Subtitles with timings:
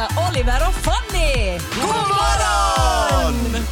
[0.00, 1.58] hälsa Oliver och Fanny!
[1.74, 3.64] God morgon!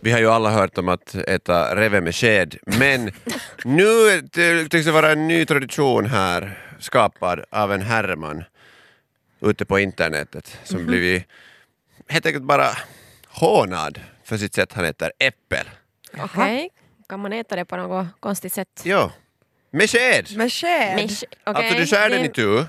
[0.00, 3.10] Vi har ju alla hört om att äta reve med sked, men
[3.64, 4.20] nu
[4.70, 8.44] tycks det vara en ny tradition här skapad av en herreman
[9.40, 10.86] ute på internetet som Mhm.
[10.86, 11.24] blivit
[12.08, 12.68] helt enkelt bara
[13.28, 15.66] hånad för sitt sätt han äter äppel.
[16.18, 16.70] Okej,
[17.08, 18.82] kan man äta det på något konstigt sätt?
[18.84, 19.10] Jo,
[19.74, 20.36] med sked!
[20.36, 20.96] Med sked.
[20.96, 22.64] Mesh, okej, Alltså du skär den det- i tu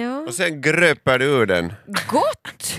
[0.00, 0.18] Ja.
[0.18, 1.72] och sen gröper du ur den
[2.08, 2.75] Gott!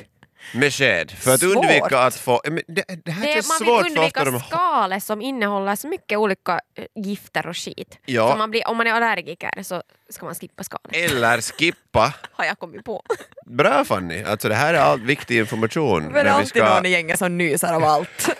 [0.54, 1.56] Med sked för att Svårt.
[1.56, 2.42] undvika att få...
[2.68, 6.60] Det, det här Det, känns man vill svårt undvika skalet som innehåller så mycket olika
[6.76, 7.98] eh, gifter och skit.
[8.06, 8.32] Ja.
[8.32, 10.96] Så man blir, om man är allergiker så ska man skippa skalet.
[11.12, 12.14] Eller skippa.
[12.32, 13.04] Har jag kommit på.
[13.46, 16.04] Bra Fanny, alltså det här är all viktig information.
[16.04, 16.74] Men när vi alltid ska...
[16.76, 18.30] någon i gänget som nyser av allt.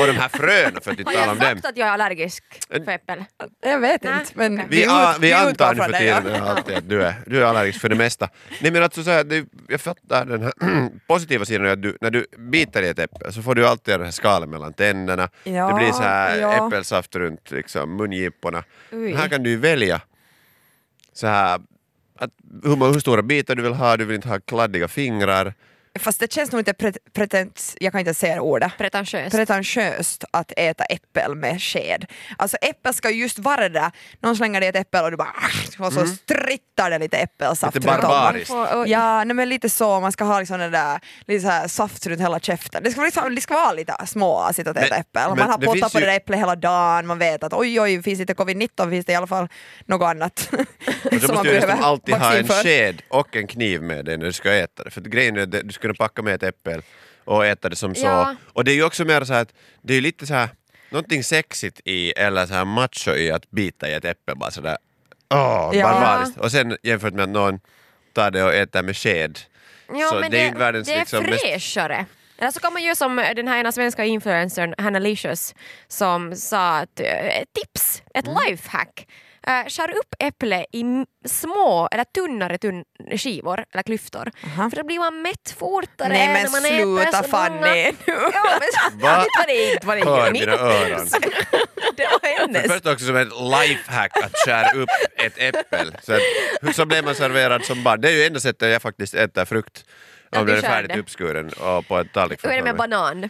[0.00, 1.48] Och de här fröna för att inte Har tala jag om dem.
[1.48, 3.24] sagt att jag är allergisk för äppel?
[3.60, 4.62] Jag vet Nej, inte, men.
[4.68, 4.90] Vi, ut-
[5.20, 6.20] vi antar nu för det, ja.
[6.22, 8.28] tiden alltid att du är, du är allergisk för det mesta.
[8.60, 10.52] Nej men alltså så här, det, jag fattar den här
[11.06, 13.94] positiva sidan är att du, när du biter i ett äpple så får du alltid
[13.94, 15.28] den här skalen mellan tänderna.
[15.44, 16.66] Ja, det blir så här ja.
[16.66, 18.64] äppelsaft runt liksom, mungiporna.
[18.90, 20.00] Men Här kan du välja
[21.12, 21.60] så här,
[22.18, 22.30] att,
[22.62, 25.54] hur, hur stora bitar du vill ha, du vill inte ha kladdiga fingrar.
[25.98, 28.72] Fast det känns nog inte pret- pretent, jag kan inte säga ordet.
[28.78, 29.36] Pretentiöst.
[29.36, 32.06] pretentiöst att äta äppel med sked.
[32.38, 33.90] Alltså äppel ska ju just vara det där,
[34.22, 35.34] någon slänger dig ett äppel och du bara
[35.78, 38.54] och så strittar det lite äppelsaft Lite barbariskt.
[38.86, 42.06] Ja, nej, men lite så, man ska ha liksom det där, lite så här saft
[42.06, 42.82] runt hela käften.
[42.82, 45.28] Det ska, vara liksom, det ska vara lite småasigt att äta Men- äppel.
[45.28, 47.80] men Man har pottat på ju- det där äpplet hela dagen, man vet att oj
[47.80, 49.48] oj, finns det inte covid-19 finns det i alla fall
[49.86, 50.48] något annat
[51.04, 52.62] Och så som man måste du nästan alltid ha en för.
[52.62, 54.90] sked och en kniv med dig när du ska äta det.
[54.90, 56.82] För grejen är att du ska kunna packa med ett äppel
[57.24, 58.06] och äta det som så.
[58.06, 58.34] Ja.
[58.52, 60.48] Och det är ju också mer så här att det är ju lite så här
[60.90, 64.76] någonting sexigt i eller så här macho i att bita i ett äpple bara sådär
[65.30, 65.82] åh, Ja.
[65.82, 66.38] barbariskt.
[66.38, 67.60] Och sen jämfört med att någon
[68.12, 69.38] tar det och äter med sked.
[69.92, 72.06] Ja, så men det är ju inte världens det är liksom mest- fräschare.
[72.38, 75.54] Eller så kan man göra som den här ena svenska influencern Hanna Licious
[75.88, 78.38] som sa att eh, ett tips, ett Mm.
[78.48, 79.06] lifehack.
[79.48, 80.84] Uh, skär upp äpple i
[81.28, 82.84] små eller tunnare tunn
[83.16, 84.30] skivor eller klyftor.
[84.44, 84.70] Aha.
[84.70, 87.48] För då blir man mätt fortare Nej när men man äter sluta så många.
[87.48, 87.92] Fanny!
[88.06, 89.24] Ja, men Va?
[89.38, 91.06] var det inte var det Hör mitt mina öron.
[91.96, 92.72] Det var För hennes.
[92.72, 95.96] först också som ett lifehack att skära upp ett äppel.
[96.02, 98.00] Så, att, så blir man serverad som barn.
[98.00, 99.84] Det är ju enda sättet jag faktiskt äter frukt.
[100.36, 103.28] Om den är färdigt uppskuren och på en tallrik Hur är det med banan?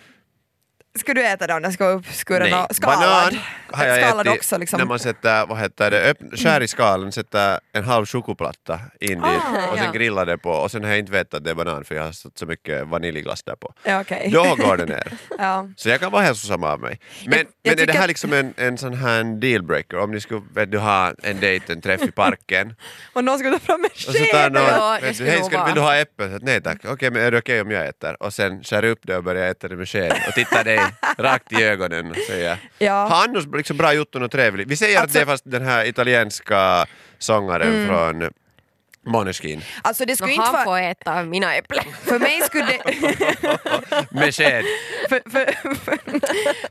[0.98, 1.62] Ska du äta dem?
[1.62, 2.98] Den ska vara uppskuren och skalad?
[3.00, 4.78] banan har jag skalad ätit också liksom.
[4.78, 9.08] när man sätter, vad heter det, öppn, skär i skalen, sätter en halv chokladplatta in
[9.08, 9.92] dit Ah, och sen ja.
[9.92, 12.02] grillar det på och sen har jag inte vetat att det är banan för jag
[12.02, 13.74] har satt så mycket vaniljglass där på.
[13.84, 14.30] Ja, okej.
[14.32, 15.12] Då går det ner.
[15.38, 15.68] ja.
[15.76, 17.00] Så jag kan vara hälsosam av mig.
[17.26, 19.98] Men, jag men är det här liksom en, en sån här dealbreaker?
[19.98, 22.74] Om ni skulle vet du, ha en dejt, en träff i parken
[23.12, 24.52] Och någon ska ta fram en och så tar sked!
[24.52, 26.38] någon, Ja, det vet du, skulle hej ska, vill du ha äppel?
[26.42, 28.22] Nej tack, okej men är det okej om jag äter?
[28.22, 30.80] Och sen skär upp det och börjar äta det med sked och tittar dig
[31.18, 32.92] rakt i ögonen och säger Ja.
[33.06, 34.68] Har annars liksom bra gjort något trevligt?
[34.68, 36.86] Vi säger att Alltså- det är fast den här italienska
[37.18, 38.30] sångaren från
[39.06, 40.64] Måneskin Alltså det skulle inte han vara...
[40.64, 41.84] får äta mina äpplen.
[42.02, 42.84] För mig skulle det...
[44.10, 44.64] med sked.
[45.08, 45.98] för, för, för,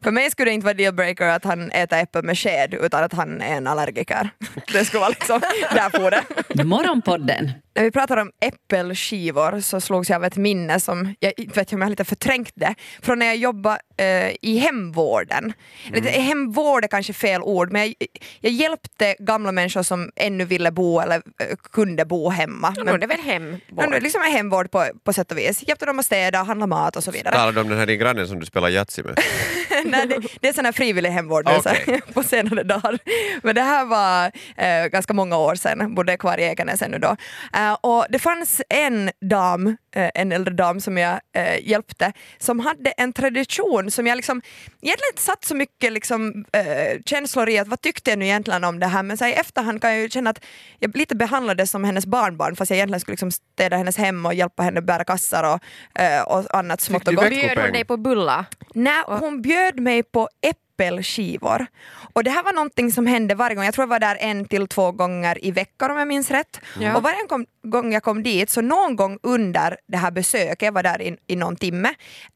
[0.04, 3.14] för mig skulle det inte vara dealbreaker att han äter äppel med sked utan att
[3.14, 4.30] han är en allergiker.
[4.74, 5.40] Det skulle vara liksom,
[5.74, 6.12] där får
[6.56, 6.64] det.
[6.64, 11.74] Morgonpodden När vi pratar om äppelskivor så slogs jag av ett minne som, jag vet
[11.74, 15.54] om jag har lite förträngt det, från när jag jobbade eh, i hemvården.
[15.94, 17.96] Eller, Hemvård är kanske fel ord, men jag,
[18.40, 22.74] jag hjälpte gamla människor som ännu ville bo eller eh, kunde bo hemma.
[22.76, 23.58] Men, Men, det är väl hem?
[23.68, 25.64] men, liksom hemvård på, på sätt och vis.
[25.68, 27.36] Hjälpte dem att städa, handla mat och så vidare.
[27.36, 29.20] Talar du om den här din grannen som du spelar Yatzy med?
[29.86, 33.00] Nej, det, det är sån här frivillig hemvård så här, på senare dagar.
[33.44, 37.16] Men det här var eh, ganska många år sedan, bodde kvar i Ekenäs ännu då.
[37.54, 42.60] Eh, och det fanns en dam, eh, en äldre dam som jag eh, hjälpte, som
[42.60, 44.42] hade en tradition som jag liksom
[44.82, 48.64] egentligen inte satt så mycket liksom, eh, känslor i att vad tyckte jag nu egentligen
[48.64, 50.46] om det här men så här, i efterhand kan jag ju känna att
[50.80, 54.34] jag lite behandlades som hennes barnbarn fast jag egentligen skulle liksom städa hennes hem och
[54.34, 57.30] hjälpa henne bära kassar och, eh, och annat smått du och gott.
[57.30, 58.46] Bjöd hon dig på bulla?
[58.74, 60.30] Nej, hon bjöd mig på
[60.78, 61.66] äppelskivor.
[62.14, 64.46] Och det här var någonting som hände varje gång, jag tror jag var där en
[64.46, 66.60] till två gånger i veckan om jag minns rätt.
[66.80, 66.96] Ja.
[66.98, 70.72] Och varje kom, gång jag kom dit, så någon gång under det här besöket, jag
[70.72, 71.90] var där i, i någon timme,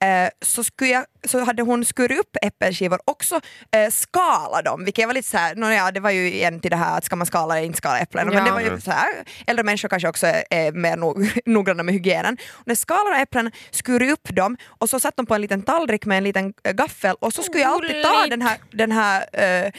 [0.03, 3.39] eh, så, skulle jag, så hade hon skurit upp äppelskivor och också
[3.71, 6.71] eh, skala dem, vilket jag var lite såhär, no, ja, det var ju igen till
[6.71, 8.43] det här att ska man skala eller inte skala äpplen, men Ja.
[8.43, 9.09] det var ju så här,
[9.47, 12.37] äldre människor kanske också är, är mer nog, noggranna med hygienen.
[12.51, 16.05] Och när skalade äpplen, skurit upp dem och så satt de på en liten tallrik
[16.05, 19.71] med en liten gaffel och så skulle jag alltid ta den här, den här äh,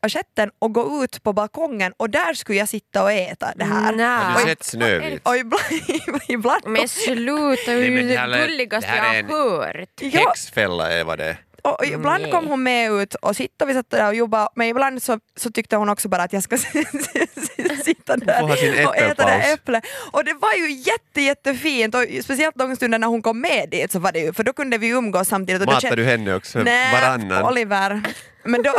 [0.00, 3.92] assietten och gå ut på balkongen och där skulle jag sitta och äta det här.
[3.92, 4.06] Nej.
[4.06, 5.28] Har du sett Snövit?
[5.28, 5.62] Och ibland,
[6.28, 10.14] ibland Men sluta, det är det gulligaste jag har hört.
[10.14, 11.47] Häxfälla är vad det är.
[11.74, 12.30] Och ibland Nej.
[12.32, 15.18] kom hon med ut och sitta och vi satt där och jobbade men ibland så,
[15.36, 16.56] så tyckte hon också bara att jag ska
[17.84, 19.44] sitta där och äta det äppelpaus.
[19.54, 19.80] äpple.
[20.12, 23.92] Och det var ju jätte, jättefint och speciellt de stunder när hon kom med dit
[23.92, 25.62] så var det ju, för då kunde vi umgås samtidigt.
[25.62, 27.44] Och Matar du henne också Nej, varannan?
[27.44, 28.02] Oliver.
[28.44, 28.72] Men då,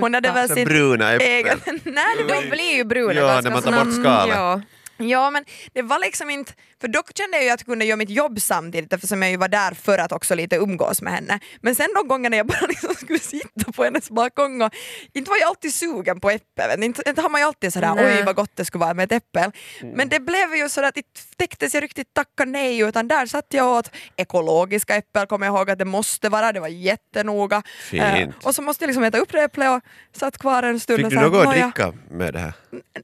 [0.00, 1.28] hon hade väl sin bruna äpplen.
[1.30, 1.60] egen...
[1.84, 4.34] Nej, De blir ju bruna Ja, när man tar bort skalet.
[4.36, 4.60] Ja.
[5.00, 7.96] Ja men det var liksom inte, för då kände jag ju att jag kunde göra
[7.96, 11.40] mitt jobb samtidigt eftersom jag ju var där för att också lite umgås med henne.
[11.60, 14.74] Men sen de gångerna jag bara liksom skulle sitta på hennes balkong och
[15.12, 18.18] inte var jag alltid sugen på äppel, inte, inte har man ju alltid sådär Nej.
[18.18, 19.50] oj vad gott det skulle vara med ett äppel.
[19.80, 19.94] Mm.
[19.94, 23.46] Men det blev ju så att inte täcktes jag riktigt tacka nej utan där satt
[23.48, 27.62] jag åt ekologiska äppel kommer jag ihåg att det måste vara, det var jättenoga.
[27.92, 29.80] Eh, och så måste jag liksom äta upp det äpplet och
[30.18, 32.52] satt kvar en stund Fick och du något att dricka med det här?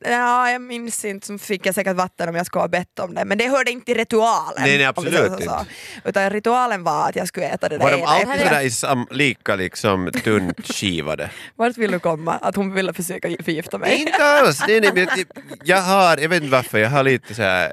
[0.00, 3.14] Ja, jag minns inte, så fick jag säkert vatten om jag skulle ha bett om
[3.14, 4.62] det, men det hörde inte till ritualen.
[4.62, 5.42] Nej, nej, absolut så.
[5.42, 5.66] inte.
[6.04, 8.70] Utan ritualen var att jag skulle äta det Var där de ena alltid sådär i
[8.70, 11.30] sam, lika liksom tunt skivade?
[11.56, 12.32] Vart vill du komma?
[12.42, 14.00] Att hon ville försöka förgifta mig?
[14.00, 14.60] inte alls!
[14.68, 15.26] Nej, nej, jag,
[15.64, 17.72] jag har, jag vet inte varför, jag har lite så här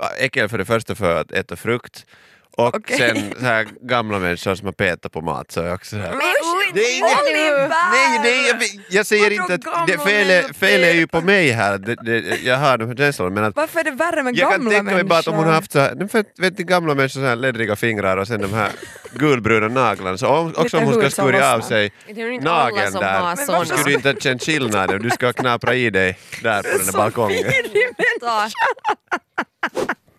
[0.00, 2.06] äh, äckel för det första för att äta frukt
[2.56, 2.96] och Okej.
[2.98, 5.96] sen så här gamla människor som har petat på mat så är jag också så
[5.96, 6.10] här.
[6.10, 6.20] Men
[6.74, 7.70] Det är inget-!
[7.92, 8.56] Nej, nej, jag,
[8.90, 10.52] jag säger inte att det gamla fel, är, människor?
[10.54, 13.56] fel är ju på mig här, det, det, jag har de här känslorna men att
[13.56, 15.52] Varför är det värre med jag kan gamla tänka mig bara att om hon har
[15.52, 15.60] människor?
[15.60, 18.52] haft så här, för, vet ni gamla människor så här läddriga fingrar och sen de
[18.54, 18.70] här
[19.12, 21.92] gulbruna naglarna så om, också om hon ska skurit av sig
[22.40, 26.18] nageln där varför skulle du inte ha känt skillnaden, du ska ha knaprat i dig
[26.42, 27.44] där på den där Så balkongen.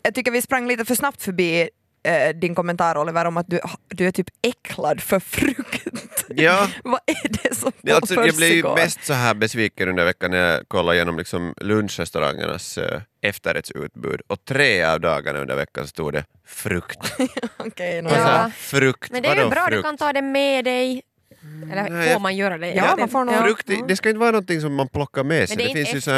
[0.06, 1.69] Jag tycker vi sprang lite för snabbt förbi
[2.03, 5.88] eh, din kommentar Oliver om att du, du är typ äcklad för frukt.
[6.29, 6.67] Ja.
[6.83, 10.31] Vad är det som Ja, alltså, jag blev ju mest så här besviken under veckan
[10.31, 12.83] när jag kollade igenom liksom lunchrestaurangernas uh,
[13.21, 17.00] efterrättsutbud och tre av dagarna under veckan stod det frukt.
[17.57, 18.51] Och så ja.
[18.57, 19.77] frukt, Men det är ju bra, frukt?
[19.77, 21.01] du kan ta det med dig.
[21.71, 22.73] Eller Nej, får man göra det?
[22.73, 25.47] Ja, man får nog- Frukt, det- det ska inte vara någonting som man plockar med
[25.50, 25.57] sig.
[25.57, 26.11] Men det är finns inte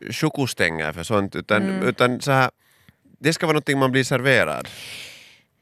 [0.00, 1.88] ju så chokostänger för sånt utan, Mm.
[1.88, 2.50] utan så här,
[3.20, 4.68] det ska vara någonting man blir serverad.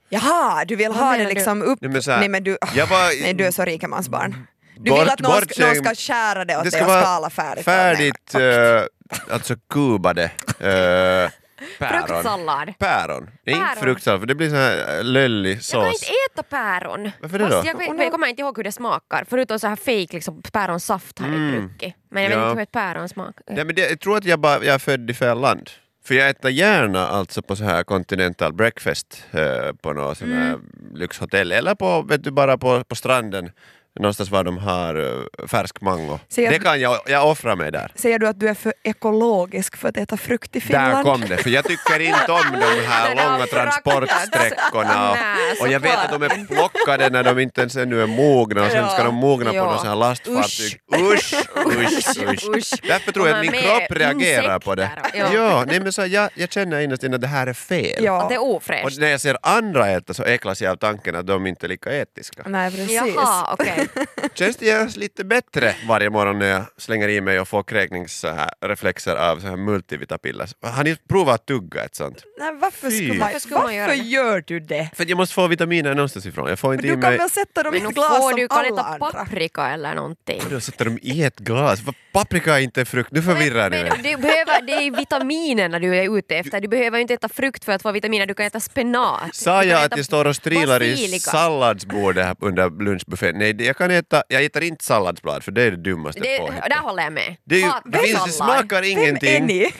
[0.08, 1.34] Jaha, du vill Vad ha det menar du?
[1.34, 1.78] liksom upp...
[1.82, 4.46] Nej, men så här, Nej men du, jag var- nej, du är så rikemansbarn.
[4.81, 6.90] Du Bort- vill att någon, ska, någon ska skära det åt Det dig ska och
[6.90, 7.64] vara skala färdigt.
[7.64, 11.31] färdigt eh, alltså kubade uh, päron.
[12.08, 12.72] Fruktsallad.
[12.78, 13.31] Päron.
[13.44, 13.82] Det är inte Päron.
[13.82, 15.62] fruktsallad för det blir så här eh, löllig Jag kan
[15.93, 16.02] sås.
[16.02, 17.10] inte äta päron.
[17.20, 17.62] Varför det då?
[17.64, 21.19] Jag, vet, jag kommer inte ihåg hur det smakar, förutom så här fake liksom, päronsaft
[21.19, 21.94] har jag druckit.
[22.10, 22.44] Men jag vet Mm.
[22.44, 22.50] Ja.
[22.50, 23.43] inte hur ett päron smakar.
[23.50, 25.70] Nej, men det, jag tror att jag, bara, jag är född i fel land.
[26.08, 30.58] För jag äter gärna alltså på så här continental breakfast eh, på något sån här
[30.94, 31.52] lyxhotell.
[31.52, 33.50] Eller på, vet du, bara på, på stranden
[33.98, 36.18] någonstans var de har uh, färsk mango.
[36.34, 37.92] Jag- Det kan jag, jag offrar mig där.
[37.94, 40.96] Säger du att du är för ekologisk för att äta frukt i Finland?
[40.96, 45.10] Där kom det, för jag tycker inte om de här långa transportsträckorna.
[45.10, 45.16] Och,
[45.62, 48.70] och jag vet att de är plockade när de inte ens ännu är mogna och
[48.70, 50.80] sen ska de mogna på något sånt här lastfartyg.
[51.12, 51.34] Usch,
[51.66, 52.56] usch, usch.
[52.56, 52.80] Usch.
[52.88, 54.90] Därför tror jag att min kropp reagerar på det.
[55.14, 58.04] Ja, nej, men så jag, jag känner innerst inne att det här är fel.
[58.04, 58.22] Ja.
[58.22, 58.98] Att det är Och ofräscht.
[59.00, 61.92] när jag ser andra äta så äcklas jag av tanken att de inte är lika
[61.92, 62.42] etiska.
[62.46, 62.92] Nej precis.
[62.92, 63.88] Jaha, okej.
[64.35, 69.17] Känns det görs lite bättre varje morgon när jag slänger i mig och får kräkningsreflexer
[69.17, 70.48] av så här multivitapiller.
[70.62, 72.22] Har ni provat att tugga ett sånt?
[72.39, 72.96] Nej, varför Fy.
[72.96, 74.08] skulle man, Varför skulle man göra varför det?
[74.08, 74.91] gör du det?
[74.94, 76.48] För jag måste få vitaminer någonstans ifrån.
[76.48, 77.19] Jag får Men inte i du kan mig...
[77.19, 79.10] väl sätta dem i Men ett glas får som du kan alla äta andra?
[79.12, 80.43] paprika eller någonting.
[80.51, 81.81] Då sätter de i ett glas.
[82.12, 83.10] Paprika är inte frukt.
[83.12, 84.12] Nu förvirrar ni Men mig.
[84.17, 86.60] du behöver, det är vitaminerna du är ute efter.
[86.60, 89.34] Du behöver inte äta frukt för att få vitaminer, du kan äta spenat.
[89.34, 91.31] Sa jag att jag står och strilar i basilika.
[91.31, 93.39] salladsbordet här under lunchbuffén?
[93.39, 96.39] Nej, det- jag kan äta, jag äter inte salladsblad för det är det dummaste Det,
[96.39, 96.70] påhittet.
[96.70, 97.37] där håller jag med.
[97.44, 99.47] Det, är ju, det, finns, det smakar Vem är ingenting.
[99.47, 99.61] ni?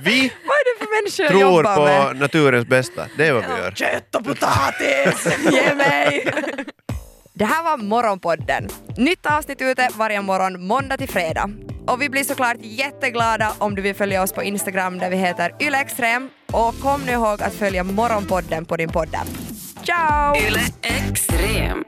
[0.00, 2.16] Vi Vad är det för människor tror jobbar på med?
[2.20, 3.06] naturens bästa.
[3.16, 3.70] Det är vad vi gör.
[3.70, 6.32] Kött och potatis, ge mig!
[7.34, 8.68] Det här var Morgonpodden.
[8.96, 11.50] Nytt avsnitt ute varje morgon måndag till fredag.
[11.86, 15.54] Och vi blir såklart jätteglada om du vill följa oss på Instagram där vi heter
[15.60, 16.30] ylextrem.
[16.52, 19.16] Och kom nu ihåg att följa Morgonpodden på din podd.
[19.84, 20.36] Ciao!
[20.36, 21.84] Yle Extrem.